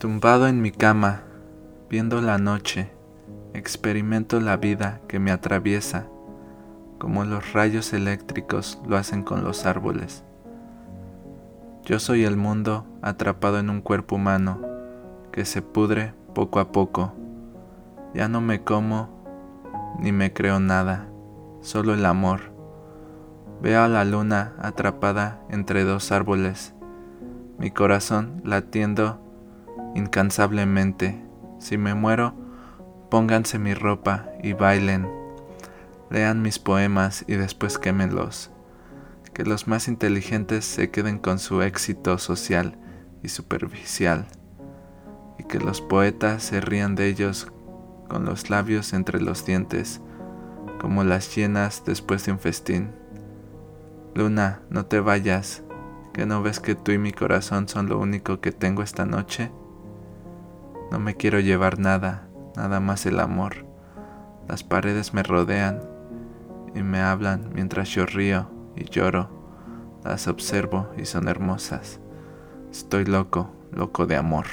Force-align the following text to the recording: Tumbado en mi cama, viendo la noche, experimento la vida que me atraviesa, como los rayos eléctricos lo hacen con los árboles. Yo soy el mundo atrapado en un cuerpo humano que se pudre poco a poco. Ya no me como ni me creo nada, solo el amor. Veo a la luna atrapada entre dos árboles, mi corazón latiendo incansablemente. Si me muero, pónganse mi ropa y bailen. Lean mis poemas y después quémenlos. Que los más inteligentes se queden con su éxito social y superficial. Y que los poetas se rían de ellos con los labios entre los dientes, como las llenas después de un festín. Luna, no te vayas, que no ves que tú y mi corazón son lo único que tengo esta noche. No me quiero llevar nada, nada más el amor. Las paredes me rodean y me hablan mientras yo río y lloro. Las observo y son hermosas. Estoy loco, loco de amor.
Tumbado 0.00 0.48
en 0.48 0.62
mi 0.62 0.70
cama, 0.70 1.24
viendo 1.90 2.22
la 2.22 2.38
noche, 2.38 2.90
experimento 3.52 4.40
la 4.40 4.56
vida 4.56 5.02
que 5.08 5.18
me 5.18 5.30
atraviesa, 5.30 6.06
como 6.96 7.26
los 7.26 7.52
rayos 7.52 7.92
eléctricos 7.92 8.80
lo 8.88 8.96
hacen 8.96 9.22
con 9.24 9.44
los 9.44 9.66
árboles. 9.66 10.24
Yo 11.84 11.98
soy 11.98 12.24
el 12.24 12.38
mundo 12.38 12.86
atrapado 13.02 13.58
en 13.58 13.68
un 13.68 13.82
cuerpo 13.82 14.16
humano 14.16 14.62
que 15.32 15.44
se 15.44 15.60
pudre 15.60 16.14
poco 16.34 16.60
a 16.60 16.72
poco. 16.72 17.12
Ya 18.14 18.26
no 18.26 18.40
me 18.40 18.64
como 18.64 19.22
ni 19.98 20.12
me 20.12 20.32
creo 20.32 20.60
nada, 20.60 21.10
solo 21.60 21.92
el 21.92 22.06
amor. 22.06 22.54
Veo 23.60 23.82
a 23.82 23.88
la 23.88 24.06
luna 24.06 24.54
atrapada 24.60 25.42
entre 25.50 25.84
dos 25.84 26.10
árboles, 26.10 26.72
mi 27.58 27.70
corazón 27.70 28.40
latiendo 28.46 29.20
incansablemente. 29.94 31.22
Si 31.58 31.76
me 31.78 31.94
muero, 31.94 32.34
pónganse 33.10 33.58
mi 33.58 33.74
ropa 33.74 34.26
y 34.42 34.52
bailen. 34.52 35.08
Lean 36.10 36.42
mis 36.42 36.58
poemas 36.58 37.24
y 37.26 37.34
después 37.34 37.78
quémenlos. 37.78 38.50
Que 39.32 39.44
los 39.44 39.68
más 39.68 39.88
inteligentes 39.88 40.64
se 40.64 40.90
queden 40.90 41.18
con 41.18 41.38
su 41.38 41.62
éxito 41.62 42.18
social 42.18 42.76
y 43.22 43.28
superficial. 43.28 44.26
Y 45.38 45.44
que 45.44 45.58
los 45.58 45.80
poetas 45.80 46.42
se 46.42 46.60
rían 46.60 46.94
de 46.94 47.06
ellos 47.06 47.52
con 48.08 48.24
los 48.24 48.50
labios 48.50 48.92
entre 48.92 49.20
los 49.20 49.46
dientes, 49.46 50.00
como 50.80 51.04
las 51.04 51.34
llenas 51.34 51.84
después 51.86 52.26
de 52.26 52.32
un 52.32 52.40
festín. 52.40 52.90
Luna, 54.14 54.62
no 54.68 54.86
te 54.86 54.98
vayas, 54.98 55.62
que 56.12 56.26
no 56.26 56.42
ves 56.42 56.58
que 56.58 56.74
tú 56.74 56.90
y 56.90 56.98
mi 56.98 57.12
corazón 57.12 57.68
son 57.68 57.88
lo 57.88 57.98
único 57.98 58.40
que 58.40 58.50
tengo 58.50 58.82
esta 58.82 59.06
noche. 59.06 59.52
No 61.00 61.04
me 61.04 61.16
quiero 61.16 61.40
llevar 61.40 61.78
nada, 61.78 62.28
nada 62.56 62.78
más 62.78 63.06
el 63.06 63.20
amor. 63.20 63.64
Las 64.46 64.62
paredes 64.62 65.14
me 65.14 65.22
rodean 65.22 65.80
y 66.74 66.82
me 66.82 67.00
hablan 67.00 67.48
mientras 67.54 67.88
yo 67.88 68.04
río 68.04 68.50
y 68.76 68.84
lloro. 68.84 69.30
Las 70.04 70.28
observo 70.28 70.90
y 70.98 71.06
son 71.06 71.28
hermosas. 71.28 72.00
Estoy 72.70 73.06
loco, 73.06 73.50
loco 73.72 74.04
de 74.04 74.16
amor. 74.16 74.44